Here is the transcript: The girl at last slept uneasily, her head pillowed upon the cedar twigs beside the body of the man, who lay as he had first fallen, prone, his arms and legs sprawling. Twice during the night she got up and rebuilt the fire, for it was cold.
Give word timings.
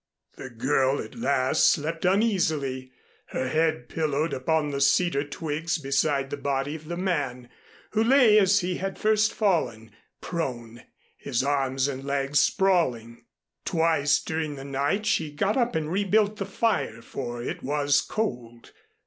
The 0.35 0.49
girl 0.49 0.99
at 0.99 1.13
last 1.13 1.69
slept 1.69 2.05
uneasily, 2.05 2.91
her 3.27 3.47
head 3.49 3.87
pillowed 3.87 4.33
upon 4.33 4.71
the 4.71 4.81
cedar 4.81 5.23
twigs 5.23 5.77
beside 5.77 6.31
the 6.31 6.37
body 6.37 6.73
of 6.73 6.87
the 6.87 6.97
man, 6.97 7.49
who 7.91 8.03
lay 8.03 8.39
as 8.39 8.61
he 8.61 8.77
had 8.77 8.97
first 8.97 9.31
fallen, 9.31 9.91
prone, 10.19 10.81
his 11.17 11.43
arms 11.43 11.87
and 11.87 12.03
legs 12.03 12.39
sprawling. 12.39 13.25
Twice 13.63 14.19
during 14.19 14.55
the 14.55 14.65
night 14.65 15.05
she 15.05 15.31
got 15.31 15.55
up 15.55 15.75
and 15.75 15.91
rebuilt 15.91 16.37
the 16.37 16.47
fire, 16.47 17.03
for 17.03 17.43
it 17.43 17.61
was 17.61 18.01
cold. 18.01 18.71